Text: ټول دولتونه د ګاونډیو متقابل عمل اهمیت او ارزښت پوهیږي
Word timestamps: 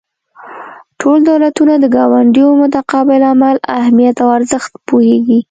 ټول 0.99 1.19
دولتونه 1.29 1.73
د 1.79 1.85
ګاونډیو 1.95 2.49
متقابل 2.61 3.21
عمل 3.31 3.55
اهمیت 3.79 4.15
او 4.23 4.29
ارزښت 4.37 4.71
پوهیږي 4.87 5.39